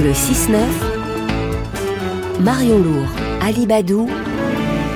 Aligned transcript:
Le 0.00 0.12
6-9, 0.12 0.54
Marion 2.40 2.78
Lourd, 2.78 3.08
Ali 3.42 3.66
Badou, 3.66 4.08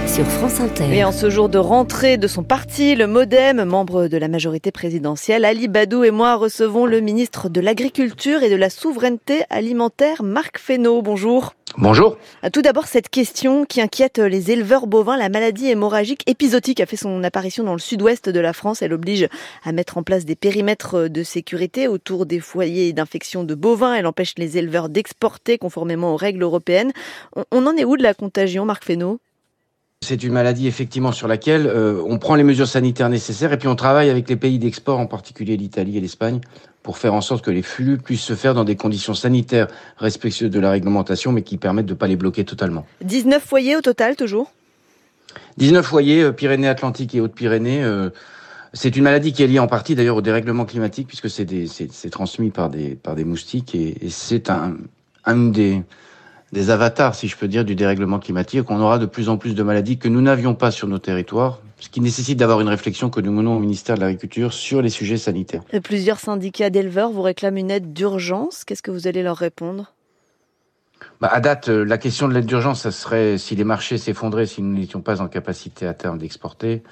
sur 0.07 0.25
France 0.25 0.61
Inter. 0.61 0.97
Et 0.97 1.03
en 1.03 1.11
ce 1.11 1.29
jour 1.29 1.49
de 1.49 1.59
rentrée 1.59 2.19
de 2.19 2.29
son 2.29 2.45
parti, 2.45 2.95
le 2.95 3.09
Modem, 3.09 3.65
membre 3.65 4.07
de 4.07 4.17
la 4.17 4.29
majorité 4.29 4.71
présidentielle, 4.71 5.45
Ali 5.45 5.67
Badou 5.67 6.05
et 6.05 6.13
moi 6.13 6.37
recevons 6.37 6.87
le 6.87 7.01
ministre 7.01 7.49
de 7.49 7.61
l'Agriculture 7.61 8.45
et 8.45 8.51
de 8.51 8.55
la 8.55 8.71
Souveraineté 8.71 9.43
alimentaire, 9.51 10.23
Marc 10.23 10.59
Fesneau. 10.59 11.03
Bonjour. 11.03 11.55
Bonjour. 11.79 12.19
Tout 12.53 12.61
d'abord, 12.61 12.87
cette 12.87 13.09
question 13.09 13.65
qui 13.65 13.81
inquiète 13.81 14.19
les 14.19 14.51
éleveurs 14.51 14.87
bovins, 14.87 15.17
la 15.17 15.31
maladie 15.31 15.69
hémorragique 15.69 16.23
épisodique 16.29 16.81
a 16.81 16.87
fait 16.87 16.97
son 16.97 17.25
apparition 17.25 17.65
dans 17.65 17.73
le 17.73 17.79
sud-ouest 17.79 18.29
de 18.29 18.41
la 18.41 18.53
France. 18.53 18.83
Elle 18.83 18.93
oblige 18.93 19.27
à 19.65 19.73
mettre 19.73 19.97
en 19.97 20.03
place 20.03 20.27
des 20.27 20.37
périmètres 20.37 21.09
de 21.09 21.23
sécurité 21.23 21.89
autour 21.89 22.27
des 22.27 22.41
foyers 22.41 22.93
d'infection 22.93 23.43
de 23.43 23.55
bovins. 23.55 23.95
Elle 23.95 24.07
empêche 24.07 24.35
les 24.37 24.59
éleveurs 24.59 24.91
d'exporter 24.91 25.57
conformément 25.57 26.13
aux 26.13 26.17
règles 26.17 26.43
européennes. 26.43 26.93
On 27.51 27.67
en 27.67 27.75
est 27.77 27.85
où 27.85 27.97
de 27.97 28.03
la 28.03 28.13
contagion, 28.13 28.67
Marc 28.67 28.85
Fesneau? 28.85 29.19
C'est 30.03 30.23
une 30.25 30.33
maladie 30.33 30.67
effectivement 30.67 31.13
sur 31.13 31.29
laquelle 31.29 31.67
euh, 31.67 32.03
on 32.07 32.19
prend 32.19 32.35
les 32.35 32.43
mesures 32.43 32.67
sanitaires 32.67 33.09
nécessaires 33.09 33.53
et 33.53 33.59
puis 33.59 33.69
on 33.69 33.77
travaille 33.77 34.11
avec 34.11 34.29
les 34.29 34.37
pays 34.37 34.59
d'export, 34.59 34.99
en 34.99 35.07
particulier 35.07 35.57
l'Italie 35.57 35.97
et 35.97 36.01
l'Espagne, 36.01 36.41
pour 36.83 36.99
faire 36.99 37.15
en 37.15 37.21
sorte 37.21 37.45
que 37.45 37.51
les 37.51 37.63
flux 37.63 37.99
puissent 37.99 38.23
se 38.23 38.35
faire 38.35 38.55
dans 38.55 38.65
des 38.65 38.77
conditions 38.77 39.15
sanitaires 39.15 39.69
respectueuses 39.99 40.51
de 40.51 40.61
la 40.61 40.71
réglementation, 40.71 41.31
mais 41.31 41.43
qui 41.43 41.57
permettent 41.57 41.87
de 41.87 41.93
ne 41.93 41.99
pas 41.99 42.09
les 42.09 42.17
bloquer 42.17 42.45
totalement. 42.45 42.85
19 43.05 43.43
foyers 43.43 43.77
au 43.77 43.81
total, 43.81 44.17
toujours? 44.17 44.53
19 45.59 45.87
foyers, 45.87 46.23
euh, 46.25 46.33
Pyrénées-Atlantiques 46.33 47.15
et 47.15 47.21
Hautes-Pyrénées. 47.21 47.85
Euh, 47.85 48.11
c'est 48.73 48.97
une 48.97 49.05
maladie 49.05 49.33
qui 49.33 49.43
est 49.43 49.47
liée 49.47 49.61
en 49.61 49.69
partie 49.69 49.95
d'ailleurs 49.95 50.17
au 50.17 50.23
dérèglement 50.23 50.65
climatique, 50.65 51.07
puisque 51.07 51.31
c'est 51.31 52.11
transmis 52.11 52.51
par 52.51 52.71
des, 52.71 52.97
par 52.97 53.15
des 53.15 53.25
moustiques, 53.25 53.75
et, 53.75 54.05
et 54.05 54.11
c'est 54.11 54.51
un, 54.51 54.77
un 55.25 55.37
des 55.37 55.83
des 56.53 56.69
avatars, 56.69 57.15
si 57.15 57.29
je 57.29 57.37
peux 57.37 57.49
dire, 57.49 57.65
du 57.65 57.75
dérèglement 57.75 58.19
climatique, 58.19 58.71
on 58.71 58.81
aura 58.81 58.99
de 58.99 59.07
plus 59.07 59.29
en 59.29 59.39
plus 59.39 59.55
de 59.55 59.63
maladies 59.63 59.99
que 59.99 60.09
nous 60.09 60.21
n'avions 60.21 60.55
pas 60.55 60.71
sur 60.71 60.87
nos 60.87 60.99
territoires, 60.99 61.61
ce 61.81 61.89
qui 61.89 62.01
nécessite 62.01 62.39
d'avoir 62.39 62.61
une 62.61 62.69
réflexion 62.69 63.09
que 63.09 63.21
nous 63.21 63.33
menons 63.33 63.57
au 63.57 63.59
ministère 63.59 63.97
de 63.97 64.03
l'Agriculture 64.03 64.53
sur 64.53 64.83
les 64.83 64.91
sujets 64.91 65.17
sanitaires. 65.17 65.63
Et 65.73 65.81
plusieurs 65.81 66.21
syndicats 66.21 66.71
d'éleveurs 66.71 67.11
vous 67.11 67.23
réclament 67.23 67.57
une 67.57 67.71
aide 67.71 67.93
d'urgence. 67.93 68.65
Qu'est-ce 68.65 68.83
que 68.83 68.91
vous 68.91 69.07
allez 69.07 69.23
leur 69.23 69.37
répondre? 69.37 69.95
Bah, 71.21 71.31
à 71.33 71.41
date, 71.41 71.69
euh, 71.69 71.85
la 71.85 71.99
question 71.99 72.29
de 72.29 72.35
l'aide 72.35 72.47
d'urgence, 72.47 72.83
ça 72.83 72.91
serait 72.91 73.39
si 73.39 73.57
les 73.57 73.65
marchés 73.65 73.99
s'effondraient, 73.99 74.47
si 74.47 74.63
nous 74.63 74.79
n'étions 74.79 75.01
pas 75.01 75.21
en 75.21 75.29
capacité 75.29 75.87
à 75.87 75.95
terme 75.95 76.19
d'exporter. 76.19 76.83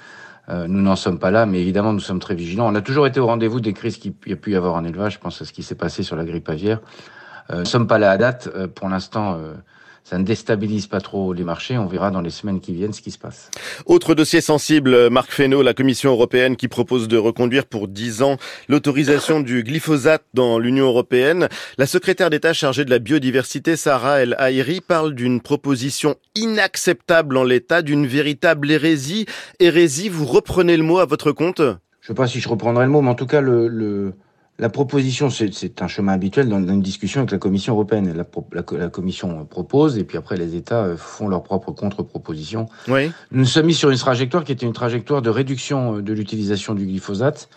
Euh, 0.49 0.67
nous 0.67 0.81
n'en 0.81 0.95
sommes 0.95 1.19
pas 1.19 1.31
là, 1.31 1.45
mais 1.45 1.61
évidemment, 1.61 1.93
nous 1.93 1.99
sommes 1.99 2.19
très 2.19 2.35
vigilants. 2.35 2.67
On 2.67 2.75
a 2.75 2.81
toujours 2.81 3.07
été 3.07 3.19
au 3.19 3.27
rendez-vous 3.27 3.61
des 3.61 3.73
crises 3.73 3.97
qu'il 3.97 4.13
y 4.25 4.33
a 4.33 4.35
pu 4.35 4.51
y 4.51 4.55
avoir 4.55 4.73
en 4.73 4.83
élevage. 4.83 5.13
Je 5.13 5.19
pense 5.19 5.41
à 5.41 5.45
ce 5.45 5.53
qui 5.53 5.63
s'est 5.63 5.75
passé 5.75 6.03
sur 6.03 6.15
la 6.15 6.25
grippe 6.25 6.49
aviaire. 6.49 6.81
Euh, 7.49 7.55
nous 7.55 7.59
ne 7.61 7.65
sommes 7.65 7.87
pas 7.87 7.99
là 7.99 8.11
à 8.11 8.17
date. 8.17 8.49
Euh, 8.55 8.67
pour 8.67 8.89
l'instant, 8.89 9.33
euh, 9.33 9.53
ça 10.03 10.17
ne 10.17 10.23
déstabilise 10.23 10.87
pas 10.87 10.99
trop 10.99 11.33
les 11.33 11.43
marchés. 11.43 11.77
On 11.77 11.85
verra 11.85 12.11
dans 12.11 12.21
les 12.21 12.29
semaines 12.31 12.59
qui 12.59 12.73
viennent 12.73 12.93
ce 12.93 13.01
qui 13.01 13.11
se 13.11 13.17
passe. 13.17 13.49
Autre 13.85 14.15
dossier 14.15 14.41
sensible, 14.41 15.09
Marc 15.09 15.31
Fesneau, 15.31 15.61
la 15.61 15.73
Commission 15.73 16.11
européenne 16.11 16.55
qui 16.55 16.67
propose 16.67 17.07
de 17.07 17.17
reconduire 17.17 17.65
pour 17.65 17.87
10 17.87 18.21
ans 18.21 18.37
l'autorisation 18.67 19.39
du 19.39 19.63
glyphosate 19.63 20.23
dans 20.33 20.59
l'Union 20.59 20.85
européenne. 20.85 21.47
La 21.77 21.85
secrétaire 21.85 22.29
d'État 22.29 22.53
chargée 22.53 22.83
de 22.83 22.89
la 22.89 22.99
biodiversité, 22.99 23.75
Sarah 23.75 24.21
El 24.21 24.35
Haïri, 24.37 24.81
parle 24.81 25.13
d'une 25.13 25.39
proposition 25.39 26.15
inacceptable 26.35 27.37
en 27.37 27.43
l'état, 27.43 27.81
d'une 27.81 28.07
véritable 28.07 28.71
hérésie. 28.71 29.27
Hérésie, 29.59 30.09
vous 30.09 30.25
reprenez 30.25 30.77
le 30.77 30.83
mot 30.83 30.99
à 30.99 31.05
votre 31.05 31.31
compte? 31.31 31.61
Je 31.61 32.05
ne 32.05 32.07
sais 32.07 32.13
pas 32.15 32.27
si 32.27 32.39
je 32.39 32.49
reprendrai 32.49 32.85
le 32.85 32.91
mot, 32.91 33.01
mais 33.01 33.11
en 33.11 33.15
tout 33.15 33.27
cas, 33.27 33.41
le, 33.41 33.67
le 33.67 34.13
la 34.61 34.69
proposition, 34.69 35.31
c'est 35.31 35.81
un 35.81 35.87
chemin 35.87 36.13
habituel 36.13 36.47
dans, 36.47 36.59
une 36.59 36.83
discussion 36.83 37.21
avec 37.21 37.31
la 37.31 37.39
Commission 37.39 37.73
européenne. 37.73 38.13
La, 38.15 38.25
la, 38.77 38.89
Commission 38.89 39.43
propose 39.45 39.97
et 39.97 40.03
puis 40.03 40.19
après 40.19 40.37
les 40.37 40.55
États 40.55 40.83
euh, 40.83 40.97
font 40.97 41.27
leur 41.27 41.41
propre 41.41 41.71
contre-proposition. 41.71 42.67
Oui. 42.87 43.11
Nous 43.31 43.39
nous 43.39 43.45
sommes 43.45 43.65
mis 43.65 43.73
sur 43.73 43.89
une 43.89 43.97
trajectoire 43.97 44.43
qui 44.43 44.51
était 44.51 44.67
une 44.67 44.73
trajectoire 44.73 45.23
de 45.23 45.31
réduction 45.31 45.97
euh, 45.97 46.01
de 46.03 46.13
l'utilisation 46.13 46.75
du 46.75 46.85
glyphosate, 46.85 47.49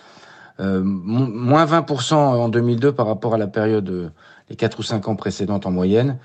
euh, 0.61 0.81
moins 0.83 1.67
20% 1.67 2.15
en 2.15 2.49
2002 2.49 2.93
par 2.93 3.07
rapport 3.07 3.35
à 3.35 3.39
la 3.39 3.49
période, 3.49 3.91
euh, 3.91 4.09
les 4.49 4.57
4 4.57 4.79
ou 4.79 4.83
5 4.83 5.07
ans 5.09 5.17
précédentes 5.17 5.67
en 5.67 5.71
moyenne. 5.71 6.17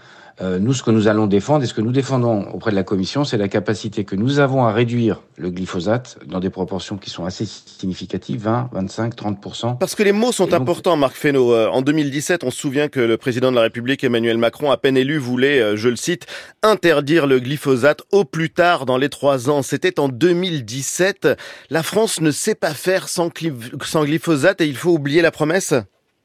Euh, 0.41 0.57
nous, 0.57 0.73
ce 0.73 0.83
que 0.83 0.91
nous 0.91 1.07
allons 1.07 1.27
défendre 1.27 1.63
et 1.63 1.67
ce 1.67 1.73
que 1.73 1.81
nous 1.81 1.91
défendons 1.91 2.43
auprès 2.53 2.71
de 2.71 2.75
la 2.75 2.83
Commission, 2.83 3.25
c'est 3.25 3.37
la 3.37 3.49
capacité 3.49 4.05
que 4.05 4.15
nous 4.15 4.39
avons 4.39 4.65
à 4.65 4.71
réduire 4.71 5.21
le 5.35 5.49
glyphosate 5.49 6.17
dans 6.25 6.39
des 6.39 6.49
proportions 6.49 6.97
qui 6.97 7.09
sont 7.09 7.25
assez 7.25 7.45
significatives, 7.45 8.43
20, 8.43 8.69
25, 8.71 9.15
30% 9.15 9.77
Parce 9.77 9.95
que 9.95 10.03
les 10.03 10.13
mots 10.13 10.31
sont 10.31 10.53
importants, 10.53 10.95
Marc 10.95 11.15
Fesneau. 11.15 11.53
Euh, 11.53 11.67
en 11.67 11.81
2017, 11.81 12.45
on 12.45 12.51
se 12.51 12.57
souvient 12.57 12.87
que 12.87 13.01
le 13.01 13.17
président 13.17 13.51
de 13.51 13.55
la 13.57 13.63
République, 13.63 14.03
Emmanuel 14.03 14.37
Macron, 14.37 14.71
à 14.71 14.77
peine 14.77 14.95
élu, 14.95 15.17
voulait, 15.17 15.59
euh, 15.59 15.75
je 15.75 15.89
le 15.89 15.97
cite, 15.97 16.25
interdire 16.63 17.27
le 17.27 17.39
glyphosate 17.39 18.01
au 18.13 18.23
plus 18.23 18.49
tard 18.49 18.85
dans 18.85 18.97
les 18.97 19.09
trois 19.09 19.49
ans. 19.49 19.61
C'était 19.61 19.99
en 19.99 20.07
2017. 20.07 21.27
La 21.69 21.83
France 21.83 22.21
ne 22.21 22.31
sait 22.31 22.55
pas 22.55 22.73
faire 22.73 23.09
sans 23.09 23.29
glyphosate 23.29 24.61
et 24.61 24.67
il 24.67 24.77
faut 24.77 24.91
oublier 24.91 25.21
la 25.21 25.31
promesse? 25.31 25.73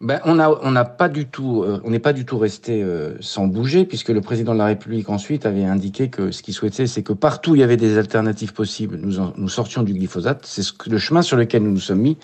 Ben, 0.01 0.21
on 0.25 0.39
a, 0.39 0.51
on 0.51 0.71
n'a 0.73 0.85
pas 0.85 1.09
du 1.09 1.27
tout, 1.27 1.63
euh, 1.63 1.81
on 1.85 1.91
n'est 1.91 1.99
pas 1.99 2.13
du 2.13 2.25
tout 2.25 2.37
resté 2.37 2.83
euh, 2.83 3.17
sans 3.21 3.47
bouger, 3.47 3.85
puisque 3.85 4.11
le 4.11 4.21
président 4.21 4.53
de 4.53 4.59
la 4.59 4.67
République 4.67 5.09
ensuite 5.09 5.47
avait 5.47 5.65
indiqué 5.65 6.11
que 6.11 6.31
ce 6.31 6.43
qu'il 6.43 6.53
souhaitait, 6.53 6.87
c'est 6.87 7.03
que 7.03 7.13
partout 7.13 7.53
où 7.53 7.55
il 7.55 7.61
y 7.61 7.65
avait 7.65 7.77
des 7.77 7.97
alternatives 7.97 8.53
possibles, 8.53 8.97
nous, 8.97 9.17
nous 9.37 9.49
sortions 9.49 9.83
du 9.83 9.95
glyphosate. 9.95 10.45
C'est 10.45 10.63
ce 10.63 10.73
le 10.87 10.99
chemin 10.99 11.23
sur 11.23 11.37
lequel 11.37 11.63
nous 11.63 11.71
nous 11.71 11.81
sommes 11.81 12.01
mis. 12.01 12.19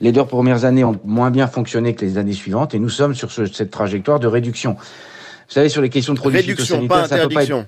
Les 0.00 0.12
deux 0.12 0.24
premières 0.24 0.64
années 0.64 0.84
ont 0.84 0.98
moins 1.04 1.30
bien 1.30 1.46
fonctionné 1.46 1.94
que 1.94 2.04
les 2.04 2.18
années 2.18 2.32
suivantes, 2.32 2.74
et 2.74 2.78
nous 2.78 2.90
sommes 2.90 3.14
sur 3.14 3.30
cette 3.30 3.70
trajectoire 3.70 4.18
de 4.18 4.26
réduction. 4.26 4.74
Vous 4.74 5.54
savez, 5.54 5.68
sur 5.68 5.82
les 5.82 5.90
questions 5.90 6.14
de 6.14 6.18
produits 6.18 6.40
réduction, 6.40 6.86
pas 6.88 7.04
interdiction. 7.04 7.66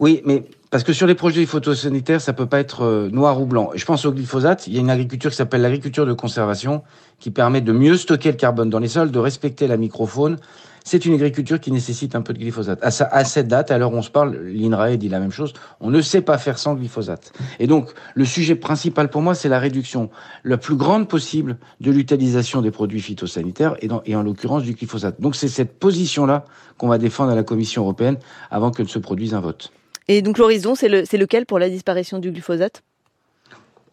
Oui, 0.00 0.22
mais 0.24 0.44
parce 0.72 0.84
que 0.84 0.94
sur 0.94 1.06
les 1.06 1.14
projets 1.14 1.44
photosanitaires, 1.44 2.22
ça 2.22 2.32
peut 2.32 2.46
pas 2.46 2.58
être 2.58 2.80
euh, 2.80 3.10
noir 3.10 3.38
ou 3.38 3.44
blanc. 3.44 3.72
Je 3.74 3.84
pense 3.84 4.06
au 4.06 4.10
glyphosate. 4.10 4.66
Il 4.68 4.72
y 4.72 4.78
a 4.78 4.80
une 4.80 4.88
agriculture 4.88 5.30
qui 5.30 5.36
s'appelle 5.36 5.60
l'agriculture 5.60 6.06
de 6.06 6.14
conservation, 6.14 6.82
qui 7.18 7.30
permet 7.30 7.60
de 7.60 7.72
mieux 7.72 7.98
stocker 7.98 8.30
le 8.30 8.38
carbone 8.38 8.70
dans 8.70 8.78
les 8.78 8.88
sols, 8.88 9.10
de 9.10 9.18
respecter 9.18 9.66
la 9.66 9.76
microfaune. 9.76 10.38
C'est 10.82 11.04
une 11.04 11.12
agriculture 11.12 11.60
qui 11.60 11.72
nécessite 11.72 12.16
un 12.16 12.22
peu 12.22 12.32
de 12.32 12.38
glyphosate. 12.38 12.78
À, 12.80 12.90
cette 13.24 13.48
date, 13.48 13.70
à 13.70 13.76
l'heure 13.76 13.92
où 13.92 13.96
on 13.96 14.02
se 14.02 14.08
parle, 14.08 14.34
l'INRAE 14.46 14.96
dit 14.96 15.10
la 15.10 15.20
même 15.20 15.30
chose. 15.30 15.52
On 15.80 15.90
ne 15.90 16.00
sait 16.00 16.22
pas 16.22 16.38
faire 16.38 16.56
sans 16.56 16.74
glyphosate. 16.74 17.34
Et 17.58 17.66
donc, 17.66 17.90
le 18.14 18.24
sujet 18.24 18.54
principal 18.54 19.10
pour 19.10 19.20
moi, 19.20 19.34
c'est 19.34 19.50
la 19.50 19.58
réduction 19.58 20.08
la 20.42 20.56
plus 20.56 20.76
grande 20.76 21.06
possible 21.06 21.58
de 21.82 21.90
l'utilisation 21.90 22.62
des 22.62 22.70
produits 22.70 23.02
phytosanitaires 23.02 23.76
et, 23.82 23.90
et 24.06 24.16
en 24.16 24.22
l'occurrence 24.22 24.62
du 24.62 24.72
glyphosate. 24.72 25.20
Donc, 25.20 25.36
c'est 25.36 25.48
cette 25.48 25.78
position-là 25.78 26.46
qu'on 26.78 26.88
va 26.88 26.96
défendre 26.96 27.30
à 27.30 27.34
la 27.34 27.42
Commission 27.42 27.82
européenne 27.82 28.16
avant 28.50 28.70
que 28.70 28.80
ne 28.80 28.88
se 28.88 28.98
produise 28.98 29.34
un 29.34 29.40
vote. 29.40 29.70
Et 30.08 30.22
donc 30.22 30.38
l'horizon, 30.38 30.74
c'est 30.74 30.88
le, 30.88 31.02
lequel 31.12 31.46
pour 31.46 31.58
la 31.58 31.68
disparition 31.68 32.18
du 32.18 32.30
glyphosate? 32.30 32.82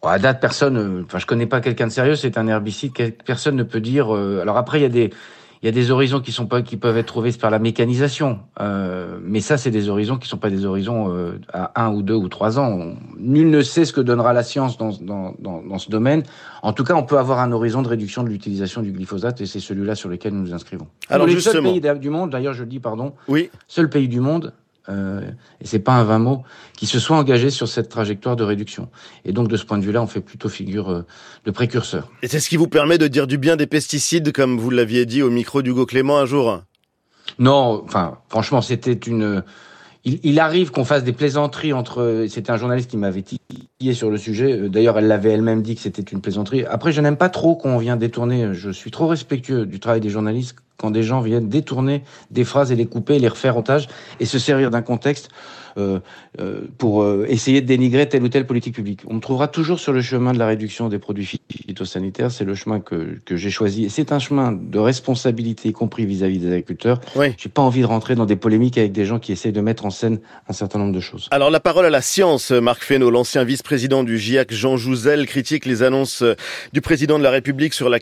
À 0.02 0.18
date, 0.18 0.40
personne, 0.40 0.78
euh, 0.78 1.02
enfin 1.04 1.18
je 1.18 1.26
connais 1.26 1.46
pas 1.46 1.60
quelqu'un 1.60 1.86
de 1.86 1.92
sérieux, 1.92 2.16
c'est 2.16 2.38
un 2.38 2.48
herbicide, 2.48 2.92
personne 3.24 3.56
ne 3.56 3.62
peut 3.62 3.80
dire. 3.80 4.14
Euh, 4.14 4.40
alors 4.40 4.56
après, 4.56 4.78
il 4.78 4.82
y 4.82 4.86
a 4.86 4.88
des, 4.88 5.10
il 5.62 5.66
y 5.66 5.68
a 5.68 5.72
des 5.72 5.90
horizons 5.90 6.20
qui 6.20 6.32
sont 6.32 6.46
pas, 6.46 6.62
qui 6.62 6.78
peuvent 6.78 6.96
être 6.96 7.06
trouvés 7.06 7.32
par 7.32 7.50
la 7.50 7.58
mécanisation, 7.58 8.38
euh, 8.60 9.18
mais 9.22 9.40
ça, 9.40 9.58
c'est 9.58 9.70
des 9.70 9.90
horizons 9.90 10.16
qui 10.16 10.26
sont 10.26 10.38
pas 10.38 10.48
des 10.48 10.64
horizons 10.64 11.14
euh, 11.14 11.38
à 11.52 11.84
un 11.84 11.92
ou 11.92 12.02
deux 12.02 12.14
ou 12.14 12.28
trois 12.28 12.58
ans. 12.58 12.94
nul 13.18 13.50
ne 13.50 13.60
sait 13.60 13.84
ce 13.84 13.92
que 13.92 14.00
donnera 14.00 14.32
la 14.32 14.42
science 14.42 14.78
dans, 14.78 14.92
dans, 15.02 15.34
dans, 15.38 15.62
dans, 15.62 15.78
ce 15.78 15.90
domaine. 15.90 16.22
En 16.62 16.72
tout 16.72 16.82
cas, 16.82 16.94
on 16.94 17.02
peut 17.02 17.18
avoir 17.18 17.40
un 17.40 17.52
horizon 17.52 17.82
de 17.82 17.88
réduction 17.88 18.22
de 18.22 18.30
l'utilisation 18.30 18.80
du 18.80 18.90
glyphosate, 18.90 19.42
et 19.42 19.46
c'est 19.46 19.60
celui-là 19.60 19.94
sur 19.94 20.08
lequel 20.08 20.32
nous 20.32 20.40
nous 20.40 20.54
inscrivons. 20.54 20.86
Alors, 21.10 21.26
le 21.26 21.38
seul 21.38 21.62
pays 21.62 21.82
du 21.98 22.08
monde, 22.08 22.30
d'ailleurs, 22.30 22.54
je 22.54 22.62
le 22.62 22.68
dis, 22.68 22.80
pardon, 22.80 23.12
oui. 23.28 23.50
seul 23.68 23.90
pays 23.90 24.08
du 24.08 24.20
monde 24.20 24.54
euh, 24.88 25.20
et 25.60 25.66
c'est 25.66 25.78
pas 25.78 25.92
un 25.92 26.04
vain 26.04 26.18
mot, 26.18 26.42
qui 26.76 26.86
se 26.86 26.98
soit 26.98 27.16
engagé 27.16 27.50
sur 27.50 27.68
cette 27.68 27.88
trajectoire 27.88 28.36
de 28.36 28.44
réduction. 28.44 28.88
Et 29.24 29.32
donc 29.32 29.48
de 29.48 29.56
ce 29.56 29.64
point 29.64 29.78
de 29.78 29.84
vue-là, 29.84 30.02
on 30.02 30.06
fait 30.06 30.20
plutôt 30.20 30.48
figure 30.48 30.90
euh, 30.90 31.06
de 31.44 31.50
précurseur. 31.50 32.10
Et 32.22 32.28
c'est 32.28 32.40
ce 32.40 32.48
qui 32.48 32.56
vous 32.56 32.68
permet 32.68 32.98
de 32.98 33.08
dire 33.08 33.26
du 33.26 33.38
bien 33.38 33.56
des 33.56 33.66
pesticides, 33.66 34.32
comme 34.32 34.58
vous 34.58 34.70
l'aviez 34.70 35.06
dit 35.06 35.22
au 35.22 35.30
micro 35.30 35.62
d'Hugo 35.62 35.86
Clément 35.86 36.18
un 36.18 36.26
jour? 36.26 36.62
Non, 37.38 37.82
enfin, 37.84 38.18
franchement, 38.28 38.62
c'était 38.62 38.92
une... 38.92 39.42
Il, 40.04 40.18
il 40.22 40.40
arrive 40.40 40.70
qu'on 40.70 40.86
fasse 40.86 41.04
des 41.04 41.12
plaisanteries 41.12 41.74
entre... 41.74 42.24
C'était 42.28 42.50
un 42.50 42.56
journaliste 42.56 42.90
qui 42.90 42.96
m'avait 42.96 43.22
titillé 43.22 43.92
sur 43.92 44.10
le 44.10 44.16
sujet. 44.16 44.68
D'ailleurs, 44.70 44.98
elle 44.98 45.08
l'avait 45.08 45.30
elle-même 45.32 45.60
dit 45.60 45.74
que 45.74 45.82
c'était 45.82 46.00
une 46.00 46.22
plaisanterie. 46.22 46.64
Après, 46.64 46.90
je 46.90 47.02
n'aime 47.02 47.18
pas 47.18 47.28
trop 47.28 47.54
qu'on 47.54 47.76
vient 47.76 47.96
détourner. 47.96 48.54
Je 48.54 48.70
suis 48.70 48.90
trop 48.90 49.08
respectueux 49.08 49.66
du 49.66 49.78
travail 49.78 50.00
des 50.00 50.08
journalistes 50.08 50.56
quand 50.80 50.90
des 50.90 51.02
gens 51.02 51.20
viennent 51.20 51.48
détourner 51.48 52.02
des 52.30 52.44
phrases 52.44 52.72
et 52.72 52.76
les 52.76 52.86
couper, 52.86 53.18
les 53.18 53.28
refaire 53.28 53.56
otage 53.56 53.88
et 54.18 54.24
se 54.24 54.38
servir 54.38 54.70
d'un 54.70 54.82
contexte 54.82 55.28
euh, 55.76 56.00
euh, 56.38 56.62
pour 56.78 57.02
euh, 57.02 57.26
essayer 57.28 57.60
de 57.60 57.66
dénigrer 57.66 58.08
telle 58.08 58.22
ou 58.22 58.28
telle 58.28 58.46
politique 58.46 58.74
publique. 58.74 59.00
On 59.08 59.14
me 59.14 59.20
trouvera 59.20 59.48
toujours 59.48 59.80
sur 59.80 59.92
le 59.92 60.00
chemin 60.00 60.32
de 60.32 60.38
la 60.38 60.46
réduction 60.46 60.88
des 60.88 61.00
produits 61.00 61.26
phytosanitaires. 61.26 62.30
C'est 62.30 62.44
le 62.44 62.54
chemin 62.54 62.78
que, 62.78 63.18
que 63.24 63.36
j'ai 63.36 63.50
choisi. 63.50 63.84
Et 63.84 63.88
c'est 63.88 64.12
un 64.12 64.20
chemin 64.20 64.52
de 64.52 64.78
responsabilité, 64.78 65.68
y 65.68 65.72
compris 65.72 66.06
vis-à-vis 66.06 66.38
des 66.38 66.48
agriculteurs. 66.48 67.00
Oui. 67.16 67.34
J'ai 67.36 67.48
pas 67.48 67.62
envie 67.62 67.80
de 67.80 67.86
rentrer 67.86 68.14
dans 68.14 68.26
des 68.26 68.36
polémiques 68.36 68.78
avec 68.78 68.92
des 68.92 69.04
gens 69.04 69.18
qui 69.18 69.32
essayent 69.32 69.52
de 69.52 69.60
mettre 69.60 69.84
en 69.84 69.90
scène 69.90 70.20
un 70.48 70.52
certain 70.52 70.78
nombre 70.78 70.92
de 70.92 71.00
choses. 71.00 71.28
Alors 71.32 71.50
la 71.50 71.60
parole 71.60 71.84
à 71.84 71.90
la 71.90 72.02
science, 72.02 72.52
Marc 72.52 72.84
Fesneau, 72.84 73.10
l'ancien 73.10 73.42
vice-président 73.42 74.04
du 74.04 74.18
GIAC 74.18 74.52
Jean 74.52 74.76
Jouzel, 74.76 75.26
critique 75.26 75.66
les 75.66 75.82
annonces 75.82 76.22
du 76.72 76.80
président 76.80 77.18
de 77.18 77.24
la 77.24 77.30
République 77.30 77.74
sur 77.74 77.88
la, 77.88 77.98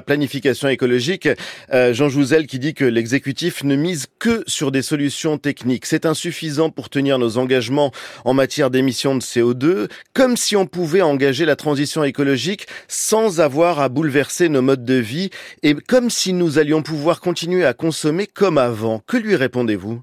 planification 0.00 0.68
écologique. 0.68 1.28
Jean 1.72 2.08
Jouzel 2.10 2.46
qui 2.46 2.58
dit 2.58 2.74
que 2.74 2.84
l'exécutif 2.84 3.64
ne 3.64 3.76
mise 3.76 4.06
que 4.18 4.44
sur 4.46 4.70
des 4.70 4.82
solutions 4.82 5.38
techniques. 5.38 5.86
C'est 5.86 6.04
insuffisant 6.04 6.68
pour 6.68 6.90
tenir 6.90 7.18
nos 7.18 7.38
engagements 7.38 7.92
en 8.24 8.34
matière 8.34 8.70
d'émissions 8.70 9.14
de 9.14 9.22
CO2, 9.22 9.88
comme 10.12 10.36
si 10.36 10.56
on 10.56 10.66
pouvait 10.66 11.00
engager 11.00 11.46
la 11.46 11.56
transition 11.56 12.04
écologique 12.04 12.66
sans 12.88 13.40
avoir 13.40 13.80
à 13.80 13.88
bouleverser 13.88 14.48
nos 14.48 14.62
modes 14.62 14.84
de 14.84 14.94
vie 14.94 15.30
et 15.62 15.74
comme 15.74 16.10
si 16.10 16.32
nous 16.32 16.58
allions 16.58 16.82
pouvoir 16.82 17.20
continuer 17.20 17.64
à 17.64 17.72
consommer 17.72 18.26
comme 18.26 18.58
avant. 18.58 19.00
Que 19.06 19.16
lui 19.16 19.36
répondez-vous? 19.36 20.02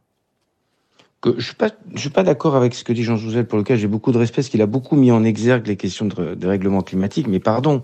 Je 1.25 1.41
suis 1.41 1.55
suis 1.95 2.09
pas 2.09 2.23
d'accord 2.23 2.55
avec 2.55 2.73
ce 2.73 2.83
que 2.83 2.93
dit 2.93 3.03
Jean 3.03 3.17
Jouzel, 3.17 3.45
pour 3.45 3.57
lequel 3.57 3.77
j'ai 3.77 3.87
beaucoup 3.87 4.11
de 4.11 4.17
respect, 4.17 4.37
parce 4.37 4.49
qu'il 4.49 4.61
a 4.61 4.67
beaucoup 4.67 4.95
mis 4.95 5.11
en 5.11 5.23
exergue 5.23 5.67
les 5.67 5.75
questions 5.75 6.05
de 6.05 6.47
règlement 6.47 6.81
climatique. 6.81 7.27
Mais 7.27 7.39
pardon, 7.39 7.83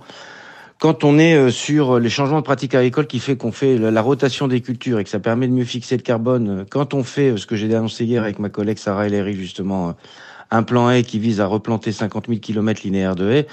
quand 0.83 1.05
on 1.05 1.17
est 1.17 1.35
euh, 1.35 1.49
sur 1.49 1.97
les 1.97 2.09
changements 2.09 2.41
de 2.41 2.43
pratiques 2.43 2.75
agricoles 2.75 3.07
qui 3.07 3.19
fait 3.19 3.37
qu'on 3.37 3.53
fait 3.53 3.77
la 3.77 4.01
rotation 4.01 4.49
des 4.49 4.59
cultures 4.59 4.99
et 4.99 5.05
que 5.05 5.09
ça 5.09 5.19
permet 5.19 5.47
de 5.47 5.53
mieux 5.53 5.63
fixer 5.63 5.95
le 5.95 6.03
carbone, 6.03 6.49
euh, 6.49 6.65
quand 6.69 6.93
on 6.93 7.05
fait 7.05 7.29
euh, 7.29 7.37
ce 7.37 7.47
que 7.47 7.55
j'ai 7.55 7.73
annoncé 7.73 8.03
hier 8.03 8.21
avec 8.21 8.37
ma 8.37 8.49
collègue 8.49 8.77
Sarah 8.77 9.07
Ellery, 9.07 9.33
justement, 9.33 9.95
un 10.51 10.63
plan 10.63 10.89
haie 10.89 11.03
qui 11.03 11.19
vise 11.19 11.39
à 11.39 11.45
replanter 11.45 11.93
50 11.93 12.27
000 12.27 12.39
km 12.41 12.81
linéaires 12.83 13.15
de 13.15 13.31
haies, 13.31 13.47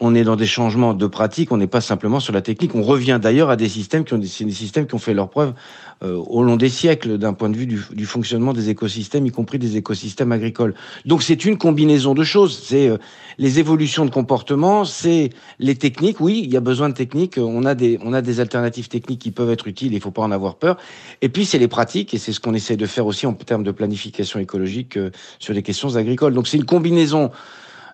on 0.00 0.14
est 0.14 0.22
dans 0.22 0.36
des 0.36 0.46
changements 0.46 0.94
de 0.94 1.06
pratiques, 1.06 1.50
on 1.50 1.56
n'est 1.56 1.66
pas 1.66 1.80
simplement 1.80 2.20
sur 2.20 2.32
la 2.32 2.40
technique. 2.40 2.74
On 2.74 2.82
revient 2.82 3.18
d'ailleurs 3.20 3.50
à 3.50 3.56
des 3.56 3.68
systèmes 3.68 4.04
qui 4.04 4.14
ont 4.14 4.18
des, 4.18 4.28
systèmes 4.28 4.86
qui 4.86 4.94
ont 4.94 5.00
fait 5.00 5.14
leur 5.14 5.28
preuve 5.28 5.54
euh, 6.04 6.14
au 6.14 6.44
long 6.44 6.56
des 6.56 6.68
siècles 6.68 7.18
d'un 7.18 7.32
point 7.32 7.50
de 7.50 7.56
vue 7.56 7.66
du, 7.66 7.82
du, 7.90 8.06
fonctionnement 8.06 8.52
des 8.52 8.70
écosystèmes, 8.70 9.26
y 9.26 9.32
compris 9.32 9.58
des 9.58 9.76
écosystèmes 9.76 10.30
agricoles. 10.30 10.74
Donc 11.04 11.24
c'est 11.24 11.44
une 11.44 11.58
combinaison 11.58 12.14
de 12.14 12.22
choses. 12.22 12.62
C'est 12.64 12.88
euh, 12.88 12.98
les 13.38 13.58
évolutions 13.58 14.04
de 14.04 14.10
comportement, 14.10 14.84
c'est 14.84 15.30
les 15.58 15.74
techniques. 15.74 16.20
Oui, 16.20 16.42
il 16.44 16.52
y 16.52 16.56
a 16.56 16.60
besoin 16.60 16.88
de 16.88 16.94
techniques. 16.94 17.36
On 17.36 17.64
a 17.64 17.74
des 17.74 17.98
on 18.04 18.12
a 18.12 18.22
des 18.22 18.38
alternatives 18.38 18.88
techniques 18.88 19.20
qui 19.20 19.32
peuvent 19.32 19.50
être 19.50 19.66
utiles. 19.66 19.94
Il 19.94 20.00
faut 20.00 20.12
pas 20.12 20.22
en 20.22 20.30
avoir 20.30 20.54
peur. 20.54 20.76
Et 21.22 21.28
puis 21.28 21.44
c'est 21.44 21.58
les 21.58 21.68
pratiques 21.68 22.14
et 22.14 22.18
c'est 22.18 22.32
ce 22.32 22.38
qu'on 22.38 22.54
essaie 22.54 22.76
de 22.76 22.86
faire 22.86 23.06
aussi 23.06 23.26
en 23.26 23.32
termes 23.32 23.64
de 23.64 23.72
planification 23.72 24.38
écologique 24.38 24.96
euh, 24.96 25.10
sur 25.40 25.54
les 25.54 25.64
questions 25.64 25.96
agricoles. 25.96 26.34
Donc 26.34 26.46
c'est 26.46 26.56
une 26.56 26.66
combinaison 26.66 27.32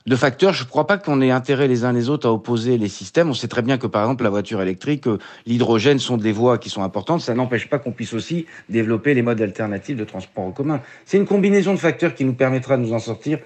de 0.07 0.17
facteurs. 0.17 0.53
Je 0.53 0.65
ne 0.65 0.69
crois 0.69 0.87
pas 0.87 0.99
qu'on 0.99 1.21
ait 1.21 1.31
intérêt 1.31 1.67
les 1.67 1.85
uns 1.85 1.93
les 1.93 2.09
autres 2.09 2.29
à 2.29 2.33
opposer 2.33 2.77
les 2.79 2.89
systèmes. 2.89 3.31
On 3.31 3.35
sait 3.35 3.49
très 3.49 3.63
bien 3.63 3.79
que, 3.79 3.87
par 3.87 4.03
exemple, 4.03 4.25
la 4.25 4.31
voiture 4.31 4.61
électrique, 4.61 5.07
euh, 5.07 5.19
l'hydrogène 5.47 5.99
sont 5.99 6.17
des 6.17 6.33
voies 6.33 6.59
qui 6.59 6.71
sont 6.71 6.83
importantes. 6.83 7.21
Ça 7.21 7.35
n'empêche 7.35 7.69
pas 7.69 7.79
qu'on 7.79 7.93
puisse 7.93 8.13
aussi 8.13 8.47
développer 8.69 9.15
les 9.15 9.23
modes 9.23 9.41
alternatifs 9.41 9.97
de 9.97 10.05
transport 10.05 10.45
en 10.45 10.53
commun. 10.53 10.81
C'est 11.07 11.17
une 11.17 11.27
combinaison 11.27 11.73
de 11.73 11.79
facteurs 11.79 12.15
qui 12.15 12.25
nous 12.25 12.35
permettra 12.35 12.77
de 12.77 12.83
nous 12.83 12.93
en 12.93 12.99
sortir 12.99 13.39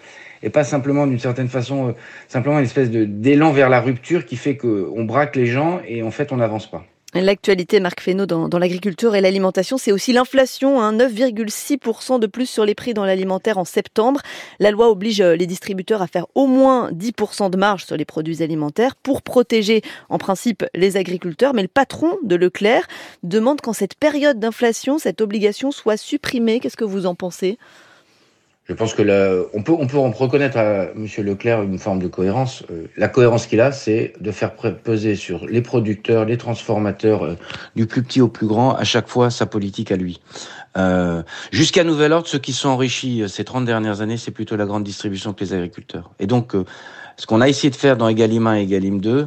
et 0.43 0.51
pas 0.51 0.65
simplement 0.65 1.07
d'une 1.07 1.19
certaine 1.19 1.49
façon, 1.49 1.89
euh, 1.89 1.93
simplement 2.29 2.59
une 2.59 2.65
espèce 2.65 2.91
d'élan 2.91 3.53
vers 3.53 3.69
la 3.69 3.81
rupture 3.81 4.25
qui 4.25 4.37
fait 4.37 4.57
qu'on 4.57 5.05
braque 5.05 5.37
les 5.37 5.47
gens 5.47 5.81
et 5.87 6.03
en 6.03 6.11
fait 6.11 6.33
on 6.33 6.37
n'avance 6.37 6.71
pas. 6.71 6.85
L'actualité, 7.21 7.81
Marc 7.81 8.01
Fesneau, 8.01 8.27
dans, 8.27 8.59
l'agriculture 8.59 9.15
et 9.15 9.21
l'alimentation, 9.21 9.77
c'est 9.79 9.93
aussi 9.93 10.13
l'inflation, 10.13 10.81
hein, 10.81 10.93
9,6% 10.93 12.21
de 12.21 12.27
plus 12.27 12.47
sur 12.47 12.65
les 12.65 12.75
prix 12.75 12.95
dans 12.95 13.05
l'alimentaire 13.05 13.59
en 13.59 13.65
septembre. 13.65 14.21
La 14.61 14.71
loi 14.71 14.89
oblige 14.89 15.21
les 15.21 15.47
distributeurs 15.47 16.03
à 16.03 16.07
faire 16.07 16.27
au 16.35 16.47
moins 16.47 16.91
10% 16.93 17.51
de 17.51 17.57
marge 17.57 17.85
sur 17.85 17.97
les 17.97 18.05
produits 18.05 18.43
alimentaires 18.43 18.95
pour 18.95 19.23
protéger 19.23 19.83
en 20.09 20.19
principe 20.19 20.65
les 20.75 20.97
agriculteurs. 20.97 21.55
Mais 21.55 21.63
le 21.63 21.69
patron 21.69 22.19
de 22.23 22.37
Leclerc 22.37 22.87
demande 23.23 23.61
qu'en 23.61 23.73
cette 23.73 23.95
période 23.95 24.39
d'inflation, 24.39 24.99
cette 24.99 25.21
obligation 25.21 25.71
soit 25.71 25.97
supprimée. 25.97 26.61
Qu'est-ce 26.61 26.77
que 26.77 26.85
vous 26.85 27.07
en 27.07 27.15
pensez? 27.15 27.59
Je 28.69 28.75
pense 28.75 28.93
que 28.93 29.01
là, 29.01 29.35
on 29.55 29.63
peut, 29.63 29.73
on 29.73 29.87
peut 29.87 29.99
reconnaître 29.99 30.59
à 30.59 30.89
M. 30.95 31.07
Leclerc 31.19 31.63
une 31.63 31.79
forme 31.79 32.01
de 32.01 32.09
cohérence. 32.09 32.65
Euh, 32.71 32.87
la 32.99 33.09
cohérence 33.09 33.47
qu'il 33.47 33.63
a, 33.63 33.73
c'est 33.73 34.13
de 34.21 34.31
faire 34.31 34.55
peser 34.55 35.17
sur 35.17 35.47
les 35.47 35.63
producteurs, 35.63 36.27
les 36.27 36.37
transformateurs, 36.37 37.25
euh, 37.25 37.35
du 37.77 37.87
plus 37.87 38.03
petit 38.03 38.21
au 38.21 38.29
plus 38.29 38.47
grand, 38.47 38.75
à 38.75 38.85
chaque 38.85 39.09
fois 39.09 39.31
sa 39.31 39.47
politique 39.47 39.91
à 39.91 39.97
lui. 39.97 40.21
Euh, 40.77 41.23
Jusqu'à 41.51 41.83
nouvel 41.83 42.13
ordre, 42.13 42.29
ceux 42.29 42.39
qui 42.39 42.53
sont 42.53 42.69
enrichis 42.69 43.23
euh, 43.23 43.29
ces 43.29 43.43
30 43.43 43.65
dernières 43.65 44.03
années, 44.03 44.19
c'est 44.19 44.33
plutôt 44.33 44.57
la 44.57 44.67
grande 44.67 44.85
distribution 44.85 45.33
que 45.33 45.43
les 45.43 45.55
agriculteurs. 45.55 46.11
Et 46.21 46.27
donc, 46.27 46.55
ce 47.17 47.27
qu'on 47.27 47.41
a 47.41 47.49
essayé 47.49 47.71
de 47.71 47.77
faire 47.77 47.97
dans 47.97 48.09
Egalim 48.09 48.47
1 48.47 48.57
et 48.57 48.63
Egalim 48.65 49.01
2, 49.01 49.11
euh, 49.11 49.27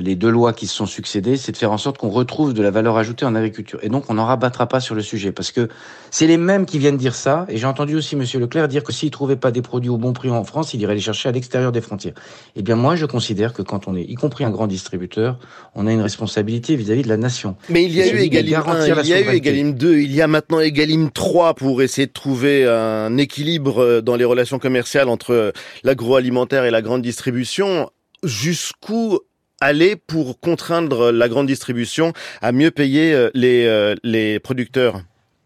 les 0.00 0.16
deux 0.16 0.30
lois 0.30 0.52
qui 0.52 0.66
se 0.66 0.74
sont 0.74 0.86
succédées, 0.86 1.36
c'est 1.36 1.52
de 1.52 1.56
faire 1.56 1.72
en 1.72 1.78
sorte 1.78 1.98
qu'on 1.98 2.10
retrouve 2.10 2.54
de 2.54 2.62
la 2.62 2.70
valeur 2.70 2.96
ajoutée 2.96 3.24
en 3.24 3.34
agriculture. 3.34 3.78
Et 3.82 3.88
donc, 3.88 4.04
on 4.08 4.14
n'en 4.14 4.24
rabattra 4.24 4.66
pas 4.66 4.80
sur 4.80 4.94
le 4.94 5.02
sujet, 5.02 5.32
parce 5.32 5.52
que 5.52 5.68
c'est 6.10 6.26
les 6.26 6.36
mêmes 6.36 6.66
qui 6.66 6.78
viennent 6.78 6.96
dire 6.96 7.14
ça. 7.14 7.46
Et 7.48 7.56
j'ai 7.56 7.66
entendu 7.66 7.96
aussi 7.96 8.16
Monsieur 8.16 8.40
Leclerc 8.40 8.68
dire 8.68 8.84
que 8.84 8.92
s'il 8.92 9.10
trouvait 9.10 9.36
pas 9.36 9.50
des 9.50 9.62
produits 9.62 9.90
au 9.90 9.98
bon 9.98 10.12
prix 10.12 10.30
en 10.30 10.44
France, 10.44 10.74
il 10.74 10.80
irait 10.80 10.94
les 10.94 11.00
chercher 11.00 11.28
à 11.28 11.32
l'extérieur 11.32 11.72
des 11.72 11.80
frontières. 11.80 12.14
Eh 12.56 12.62
bien, 12.62 12.76
moi, 12.76 12.96
je 12.96 13.06
considère 13.06 13.52
que 13.52 13.62
quand 13.62 13.88
on 13.88 13.96
est, 13.96 14.02
y 14.02 14.14
compris 14.14 14.44
un 14.44 14.50
grand 14.50 14.66
distributeur, 14.66 15.38
on 15.74 15.86
a 15.86 15.92
une 15.92 16.02
responsabilité 16.02 16.76
vis-à-vis 16.76 17.02
de 17.02 17.08
la 17.08 17.16
nation. 17.16 17.56
Mais 17.68 17.84
il 17.84 17.94
y 17.94 18.02
a 18.02 18.06
eu 18.06 18.18
Egalim 18.18 18.62
1, 18.66 18.86
il 18.86 19.08
y 19.08 19.12
a 19.12 19.20
eu 19.20 19.34
Egalim 19.34 19.74
2, 19.74 19.98
il 19.98 20.14
y 20.14 20.22
a 20.22 20.26
maintenant 20.26 20.60
Egalim 20.60 21.10
3 21.10 21.54
pour 21.54 21.82
essayer 21.82 22.06
de 22.06 22.12
trouver 22.12 22.66
un 22.66 23.16
équilibre 23.16 23.82
euh, 23.82 24.00
dans 24.00 24.16
les 24.16 24.24
relations 24.24 24.58
commerciales 24.58 25.08
entre 25.08 25.52
l'agroalimentaire 25.82 26.64
et 26.64 26.70
la 26.70 26.82
grande 26.82 27.02
distribution 27.02 27.90
jusqu'où 28.22 29.18
aller 29.60 29.96
pour 29.96 30.40
contraindre 30.40 31.12
la 31.12 31.28
grande 31.28 31.46
distribution 31.46 32.12
à 32.42 32.52
mieux 32.52 32.70
payer 32.70 33.12
euh, 33.12 33.30
les, 33.34 33.66
euh, 33.66 33.94
les 34.02 34.38
producteurs 34.38 35.02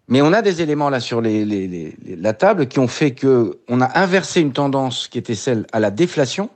mais 0.09 0.23
on 0.23 0.33
a 0.33 0.41
des 0.41 0.63
éléments 0.63 0.89
là 0.89 1.01
sur 1.01 1.21
la 1.21 2.33
table 2.33 2.67
qui 2.67 2.79
ont 2.79 2.89
fait 2.89 3.11
que 3.11 3.59
on 3.69 3.83
a 3.83 3.99
inversé 3.99 4.41
une 4.41 4.53
tendance 4.53 5.07
qui 5.07 5.19
était 5.19 5.35
celle 5.35 5.67
à 5.71 5.81
la 5.81 5.91
déflation. 5.91 6.49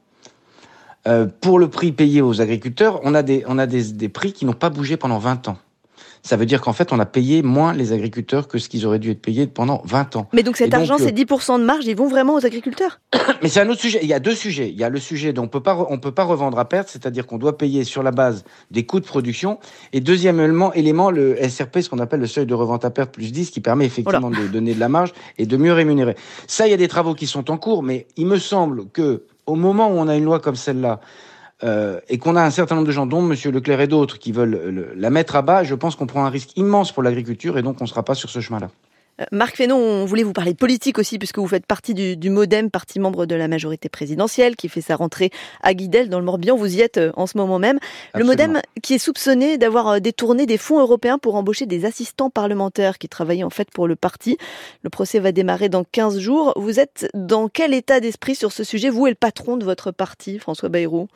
Euh, 1.07 1.27
pour 1.41 1.59
le 1.59 1.69
prix 1.69 1.93
payé 1.93 2.23
aux 2.23 2.41
agriculteurs, 2.41 3.01
on 3.03 3.15
a 3.15 3.23
des, 3.23 3.45
a 3.45 3.67
des 3.67 4.09
prix 4.09 4.33
qui 4.33 4.47
n'ont 4.47 4.53
pas 4.53 4.71
bougé 4.71 4.97
pendant 4.97 5.19
20 5.19 5.49
ans 5.49 5.59
ça 6.23 6.37
veut 6.37 6.47
dire 6.47 6.61
qu'en 6.61 6.73
fait, 6.73 6.93
on 6.93 7.01
a 7.01 7.07
payé 7.07 7.43
moins 7.43 7.73
les 7.73 7.93
agriculteurs 7.93 8.47
que 8.47 8.59
ce 8.59 8.69
qu'ils 8.69 8.87
auraient 8.87 9.01
dû 9.01 9.11
être 9.11 9.21
payés 9.21 9.47
pendant 9.49 9.83
20 9.85 10.17
ans. 10.17 10.29
Mais 10.33 10.45
donc 10.45 10.57
cet 10.57 10.73
argent, 10.73 10.97
ces 10.97 11.11
10% 11.11 11.59
de 11.59 11.65
marge, 11.65 11.85
ils 11.87 11.97
vont 11.97 12.09
vraiment 12.09 12.35
aux 12.35 12.47
agriculteurs? 12.47 13.01
Mais 13.43 13.49
c'est 13.49 13.61
un 13.61 13.69
autre 13.69 13.81
sujet. 13.81 13.99
Il 14.03 14.09
y 14.09 14.15
a 14.15 14.21
deux 14.21 14.35
sujets. 14.35 14.71
Il 14.71 14.79
y 14.79 14.85
a 14.85 14.89
le 14.89 15.01
sujet 15.01 15.33
dont 15.33 15.43
on 15.43 15.49
peut 15.49 15.63
pas, 15.63 15.87
on 15.91 15.99
peut 15.99 16.13
pas 16.13 16.23
revendre 16.23 16.59
à 16.59 16.69
perte, 16.69 16.89
c'est-à-dire 16.89 17.27
qu'on 17.27 17.39
doit 17.39 17.59
payer 17.59 17.83
sur 17.83 18.05
la 18.05 18.13
base 18.13 18.45
des 18.71 18.87
coûts 18.87 19.01
de 19.01 19.05
production. 19.05 19.59
Et 19.93 20.01
deuxième 20.01 20.39
élément, 20.39 20.73
élément 20.73 21.11
le 21.11 21.37
SRP, 21.49 21.81
ce 21.81 21.91
qu'on 21.91 21.99
appelle 21.99 22.21
le 22.21 22.29
seuil 22.29 22.47
de 22.47 22.55
revente 22.55 22.85
à 22.85 22.91
perte 22.91 23.13
plus 23.13 23.33
10, 23.33 23.51
qui 23.51 23.61
permet 23.61 23.85
effectivement 23.85 24.31
de 24.31 24.47
donner 24.47 24.75
de 24.75 24.81
la 24.81 24.89
marge 24.89 25.13
et 25.39 25.47
de 25.47 25.57
mieux 25.57 25.73
rémunérer. 25.73 26.15
Ça, 26.47 26.69
il 26.69 26.71
y 26.71 26.75
a 26.75 26.79
des 26.79 26.89
travaux 26.89 27.15
qui 27.15 27.27
sont 27.27 27.51
en 27.51 27.59
cours, 27.59 27.83
mais 27.83 28.07
il 28.17 28.27
me 28.27 28.39
semble 28.39 28.89
que 28.91 29.25
au 29.47 29.57
moment 29.57 29.89
où 29.89 29.99
on 29.99 30.07
a 30.07 30.15
une 30.15 30.25
loi 30.25 30.39
comme 30.39 30.55
celle-là, 30.55 31.01
euh, 31.65 32.01
et 32.09 32.19
qu'on 32.19 32.37
a 32.37 32.43
un 32.43 32.51
certain 32.51 32.75
nombre 32.75 32.87
de 32.87 32.93
gens, 32.93 33.07
dont 33.07 33.21
M. 33.21 33.37
Leclerc 33.53 33.81
et 33.81 33.87
d'autres, 33.87 34.19
qui 34.19 34.33
veulent 34.33 34.93
la 34.97 35.11
mettre 35.11 35.37
à 35.37 35.43
bas, 35.43 35.65
je 35.65 35.75
pense 35.75 35.97
qu'on 35.97 36.07
prend 36.07 36.25
un 36.25 36.31
risque 36.31 36.57
immense 36.57 36.93
pour 36.93 37.03
l'agriculture 37.03 37.59
et 37.59 37.63
donc 37.63 37.81
on 37.81 37.85
ne 37.85 37.89
sera 37.89 38.03
pas 38.03 38.15
sur 38.15 38.31
ce 38.31 38.41
chemin-là. 38.41 38.69
Euh, 39.21 39.25
Marc 39.31 39.57
Fesneau, 39.57 39.77
on 39.77 40.05
voulait 40.05 40.23
vous 40.23 40.33
parler 40.33 40.53
de 40.53 40.59
politique 40.59 40.99
aussi, 40.99 41.19
puisque 41.19 41.39
vous 41.39 41.47
faites 41.47 41.67
partie 41.67 41.95
du, 41.95 42.17
du, 42.17 42.31
Modem, 42.31 42.71
parti 42.71 42.99
membre 42.99 43.27
de 43.27 43.35
la 43.35 43.47
majorité 43.47 43.89
présidentielle, 43.89 44.57
qui 44.57 44.69
fait 44.69 44.81
sa 44.81 44.97
rentrée 44.97 45.31
à 45.63 45.75
Guidel, 45.75 46.09
dans 46.09 46.19
le 46.19 46.25
Morbihan. 46.25 46.57
Vous 46.57 46.77
y 46.77 46.81
êtes 46.81 46.97
euh, 46.99 47.13
en 47.15 47.27
ce 47.27 47.37
moment 47.37 47.59
même. 47.59 47.79
Absolument. 48.15 48.19
Le 48.19 48.25
Modem, 48.25 48.63
qui 48.83 48.95
est 48.95 48.99
soupçonné 48.99 49.59
d'avoir 49.59 50.01
détourné 50.01 50.47
des 50.47 50.59
fonds 50.59 50.81
européens 50.81 51.19
pour 51.19 51.35
embaucher 51.35 51.67
des 51.67 51.85
assistants 51.85 52.31
parlementaires 52.31 52.99
qui 52.99 53.09
travaillaient 53.09 53.45
en 53.45 53.51
fait 53.51 53.71
pour 53.71 53.87
le 53.87 53.97
parti. 53.97 54.39
Le 54.83 54.91
procès 54.91 55.19
va 55.19 55.33
démarrer 55.33 55.69
dans 55.69 55.85
15 55.85 56.19
jours. 56.19 56.55
Vous 56.57 56.81
êtes 56.81 57.09
dans 57.15 57.49
quel 57.49 57.75
état 57.75 58.01
d'esprit 58.01 58.35
sur 58.35 58.53
ce 58.53 58.65
sujet, 58.65 58.89
vous 58.89 59.07
et 59.07 59.11
le 59.11 59.17
patron 59.17 59.57
de 59.57 59.65
votre 59.65 59.91
parti, 59.91 60.39
François 60.39 60.69
Bayrou? 60.69 61.09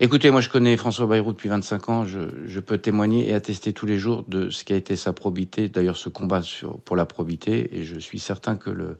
Écoutez, 0.00 0.30
moi 0.30 0.40
je 0.40 0.48
connais 0.48 0.76
François 0.76 1.06
Bayrou 1.06 1.32
depuis 1.32 1.48
25 1.48 1.88
ans, 1.88 2.06
je, 2.06 2.20
je, 2.46 2.60
peux 2.60 2.78
témoigner 2.78 3.30
et 3.30 3.34
attester 3.34 3.72
tous 3.72 3.84
les 3.84 3.98
jours 3.98 4.24
de 4.28 4.48
ce 4.48 4.62
qui 4.62 4.72
a 4.72 4.76
été 4.76 4.94
sa 4.94 5.12
probité, 5.12 5.68
d'ailleurs 5.68 5.96
ce 5.96 6.08
combat 6.08 6.40
sur, 6.40 6.78
pour 6.78 6.94
la 6.94 7.04
probité, 7.04 7.76
et 7.76 7.82
je 7.82 7.98
suis 7.98 8.20
certain 8.20 8.54
que 8.54 8.70
le, 8.70 8.98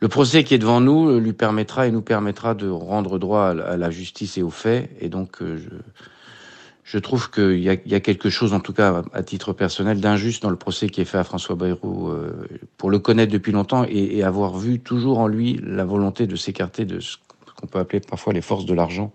le 0.00 0.08
procès 0.08 0.44
qui 0.44 0.52
est 0.52 0.58
devant 0.58 0.82
nous 0.82 1.18
lui 1.18 1.32
permettra 1.32 1.86
et 1.86 1.90
nous 1.90 2.02
permettra 2.02 2.54
de 2.54 2.68
rendre 2.68 3.18
droit 3.18 3.44
à, 3.44 3.62
à 3.62 3.76
la 3.78 3.90
justice 3.90 4.36
et 4.36 4.42
aux 4.42 4.50
faits, 4.50 4.90
et 5.00 5.08
donc 5.08 5.40
euh, 5.40 5.56
je, 5.56 5.70
je 6.84 6.98
trouve 6.98 7.30
qu'il 7.30 7.56
y, 7.56 7.80
y, 7.86 7.94
a 7.94 8.00
quelque 8.00 8.28
chose, 8.28 8.52
en 8.52 8.60
tout 8.60 8.74
cas 8.74 9.02
à 9.14 9.22
titre 9.22 9.54
personnel, 9.54 10.02
d'injuste 10.02 10.42
dans 10.42 10.50
le 10.50 10.56
procès 10.56 10.90
qui 10.90 11.00
est 11.00 11.06
fait 11.06 11.16
à 11.16 11.24
François 11.24 11.56
Bayrou, 11.56 12.10
euh, 12.10 12.46
pour 12.76 12.90
le 12.90 12.98
connaître 12.98 13.32
depuis 13.32 13.52
longtemps 13.52 13.86
et, 13.88 14.18
et, 14.18 14.22
avoir 14.22 14.58
vu 14.58 14.80
toujours 14.80 15.18
en 15.18 15.28
lui 15.28 15.58
la 15.64 15.86
volonté 15.86 16.26
de 16.26 16.36
s'écarter 16.36 16.84
de 16.84 17.00
ce 17.00 17.16
qu'on 17.56 17.66
peut 17.66 17.78
appeler 17.78 18.00
parfois 18.00 18.34
les 18.34 18.42
forces 18.42 18.66
de 18.66 18.74
l'argent. 18.74 19.14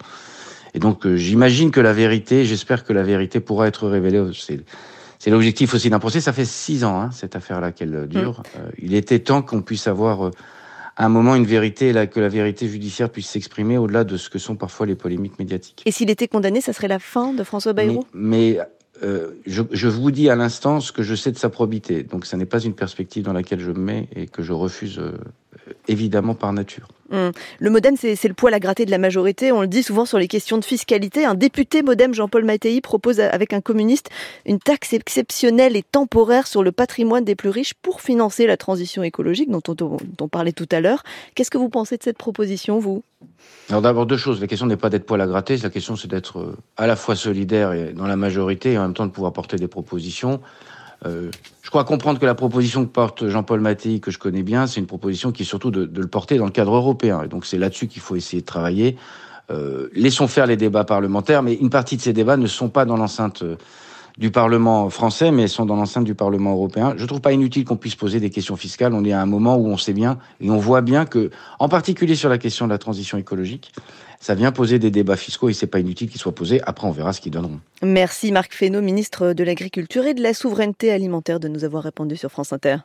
Et 0.73 0.79
donc, 0.79 1.05
euh, 1.05 1.15
j'imagine 1.15 1.71
que 1.71 1.79
la 1.79 1.93
vérité, 1.93 2.45
j'espère 2.45 2.83
que 2.83 2.93
la 2.93 3.03
vérité 3.03 3.39
pourra 3.39 3.67
être 3.67 3.87
révélée. 3.87 4.23
C'est 5.19 5.29
l'objectif 5.29 5.73
aussi 5.73 5.89
d'un 5.89 5.99
procès. 5.99 6.19
Ça 6.19 6.33
fait 6.33 6.45
six 6.45 6.83
ans, 6.83 6.99
hein, 6.99 7.09
cette 7.11 7.35
affaire-là, 7.35 7.71
qu'elle 7.71 8.07
dure. 8.07 8.39
Mmh. 8.39 8.59
Euh, 8.59 8.71
il 8.79 8.93
était 8.95 9.19
temps 9.19 9.41
qu'on 9.41 9.61
puisse 9.61 9.87
avoir, 9.87 10.27
euh, 10.27 10.31
un 10.97 11.09
moment, 11.09 11.35
une 11.35 11.45
vérité, 11.45 11.93
là, 11.93 12.07
que 12.07 12.19
la 12.19 12.29
vérité 12.29 12.67
judiciaire 12.67 13.09
puisse 13.09 13.29
s'exprimer 13.29 13.77
au-delà 13.77 14.03
de 14.03 14.17
ce 14.17 14.29
que 14.29 14.39
sont 14.39 14.55
parfois 14.55 14.85
les 14.85 14.95
polémiques 14.95 15.39
médiatiques. 15.39 15.81
Et 15.85 15.91
s'il 15.91 16.09
était 16.09 16.27
condamné, 16.27 16.61
ça 16.61 16.73
serait 16.73 16.87
la 16.87 16.99
fin 16.99 17.33
de 17.33 17.43
François 17.43 17.73
Bayrou? 17.73 18.05
Mais, 18.13 18.57
mais 18.57 18.59
euh, 19.03 19.31
je, 19.45 19.63
je, 19.71 19.87
vous 19.87 20.11
dis 20.11 20.29
à 20.29 20.35
l'instant 20.35 20.79
ce 20.79 20.91
que 20.91 21.01
je 21.01 21.15
sais 21.15 21.31
de 21.31 21.37
sa 21.37 21.49
probité. 21.49 22.03
Donc, 22.03 22.25
ça 22.25 22.37
n'est 22.37 22.45
pas 22.45 22.59
une 22.59 22.73
perspective 22.73 23.23
dans 23.23 23.33
laquelle 23.33 23.59
je 23.59 23.71
me 23.71 23.79
mets 23.79 24.07
et 24.15 24.27
que 24.27 24.43
je 24.43 24.53
refuse 24.53 24.99
euh, 24.99 25.17
évidemment 25.87 26.35
par 26.35 26.53
nature. 26.53 26.87
Hum. 27.13 27.31
Le 27.59 27.69
modem, 27.69 27.95
c'est 27.95 28.27
le 28.27 28.33
poil 28.33 28.55
à 28.55 28.59
gratter 28.59 28.85
de 28.85 28.91
la 28.91 28.97
majorité. 28.97 29.51
On 29.51 29.61
le 29.61 29.67
dit 29.67 29.83
souvent 29.83 30.05
sur 30.05 30.17
les 30.17 30.27
questions 30.27 30.57
de 30.57 30.65
fiscalité. 30.65 31.25
Un 31.25 31.35
député 31.35 31.83
modem, 31.83 32.11
Jean-Paul 32.13 32.43
Mattei, 32.43 32.81
propose 32.81 33.19
avec 33.19 33.53
un 33.53 33.61
communiste 33.61 34.09
une 34.47 34.57
taxe 34.57 34.93
exceptionnelle 34.93 35.75
et 35.75 35.83
temporaire 35.83 36.47
sur 36.47 36.63
le 36.63 36.71
patrimoine 36.71 37.23
des 37.23 37.35
plus 37.35 37.49
riches 37.49 37.75
pour 37.75 38.01
financer 38.01 38.47
la 38.47 38.57
transition 38.57 39.03
écologique 39.03 39.51
dont 39.51 39.61
on, 39.67 39.73
dont 39.73 39.97
on 40.21 40.27
parlait 40.27 40.53
tout 40.53 40.67
à 40.71 40.81
l'heure. 40.81 41.03
Qu'est-ce 41.35 41.51
que 41.51 41.59
vous 41.59 41.69
pensez 41.69 41.97
de 41.97 42.03
cette 42.03 42.17
proposition, 42.17 42.79
vous? 42.79 43.03
Alors 43.69 43.81
d'abord 43.81 44.07
deux 44.07 44.17
choses. 44.17 44.41
La 44.41 44.47
question 44.47 44.65
n'est 44.65 44.77
pas 44.77 44.89
d'être 44.89 45.05
poil 45.05 45.21
à 45.21 45.27
gratter. 45.27 45.55
La 45.57 45.69
question 45.69 45.95
c'est 45.95 46.07
d'être 46.07 46.39
euh, 46.39 46.57
à 46.77 46.87
la 46.87 46.95
fois 46.95 47.15
solidaire 47.15 47.73
et 47.73 47.93
dans 47.93 48.07
la 48.07 48.15
majorité 48.15 48.73
et 48.73 48.77
en 48.77 48.81
même 48.81 48.93
temps 48.93 49.05
de 49.05 49.11
pouvoir 49.11 49.33
porter 49.33 49.57
des 49.57 49.67
propositions. 49.67 50.41
Euh, 51.05 51.31
je 51.61 51.69
crois 51.69 51.83
comprendre 51.83 52.19
que 52.19 52.25
la 52.25 52.35
proposition 52.35 52.85
que 52.85 52.89
porte 52.89 53.27
Jean-Paul 53.27 53.59
Mattei, 53.59 53.99
que 53.99 54.11
je 54.11 54.19
connais 54.19 54.43
bien, 54.43 54.67
c'est 54.67 54.79
une 54.79 54.87
proposition 54.87 55.31
qui 55.31 55.43
est 55.43 55.45
surtout 55.45 55.71
de, 55.71 55.89
le 55.93 56.07
porter 56.07 56.37
dans 56.37 56.45
le 56.45 56.51
cadre 56.51 56.75
européen. 56.75 57.21
Et 57.23 57.27
donc 57.27 57.45
c'est 57.45 57.57
là-dessus 57.57 57.87
qu'il 57.87 58.01
faut 58.01 58.15
essayer 58.15 58.41
de 58.41 58.45
travailler. 58.45 58.97
Euh, 59.51 59.89
laissons 59.93 60.27
faire 60.27 60.45
les 60.45 60.55
débats 60.55 60.85
parlementaires, 60.85 61.43
mais 61.43 61.53
une 61.55 61.69
partie 61.69 61.97
de 61.97 62.01
ces 62.01 62.13
débats 62.13 62.37
ne 62.37 62.47
sont 62.47 62.69
pas 62.69 62.85
dans 62.85 62.95
l'enceinte 62.95 63.43
euh, 63.43 63.55
du 64.17 64.31
Parlement 64.31 64.89
français, 64.89 65.31
mais 65.31 65.47
sont 65.47 65.65
dans 65.65 65.75
l'enceinte 65.75 66.03
du 66.03 66.15
Parlement 66.15 66.51
européen. 66.51 66.93
Je 66.97 67.03
ne 67.03 67.07
trouve 67.07 67.21
pas 67.21 67.33
inutile 67.33 67.65
qu'on 67.65 67.77
puisse 67.77 67.95
poser 67.95 68.19
des 68.19 68.29
questions 68.29 68.55
fiscales. 68.55 68.93
On 68.93 69.03
est 69.03 69.13
à 69.13 69.21
un 69.21 69.25
moment 69.25 69.55
où 69.57 69.67
on 69.67 69.77
sait 69.77 69.93
bien 69.93 70.17
et 70.39 70.49
on 70.49 70.57
voit 70.57 70.81
bien 70.81 71.05
que, 71.05 71.31
en 71.59 71.69
particulier 71.69 72.15
sur 72.15 72.29
la 72.29 72.37
question 72.37 72.65
de 72.65 72.71
la 72.71 72.77
transition 72.77 73.17
écologique, 73.17 73.71
ça 74.19 74.35
vient 74.35 74.51
poser 74.51 74.79
des 74.79 74.91
débats 74.91 75.17
fiscaux 75.17 75.49
et 75.49 75.53
c'est 75.53 75.67
pas 75.67 75.79
inutile 75.79 76.09
qu'ils 76.09 76.21
soient 76.21 76.33
posés. 76.33 76.61
Après, 76.65 76.87
on 76.87 76.91
verra 76.91 77.11
ce 77.11 77.19
qu'ils 77.19 77.31
donneront. 77.31 77.59
Merci 77.81 78.31
Marc 78.31 78.53
Fesneau, 78.53 78.81
ministre 78.81 79.33
de 79.33 79.43
l'Agriculture 79.43 80.05
et 80.05 80.13
de 80.13 80.21
la 80.21 80.33
Souveraineté 80.33 80.91
alimentaire, 80.91 81.39
de 81.39 81.49
nous 81.49 81.65
avoir 81.65 81.83
répondu 81.83 82.15
sur 82.15 82.31
France 82.31 82.53
Inter. 82.53 82.77